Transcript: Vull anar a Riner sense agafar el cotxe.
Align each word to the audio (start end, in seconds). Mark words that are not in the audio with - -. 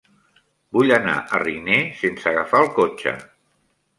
Vull 0.77 0.93
anar 0.95 1.13
a 1.37 1.41
Riner 1.43 1.77
sense 2.01 2.27
agafar 2.31 2.61
el 2.65 2.71
cotxe. 2.79 3.13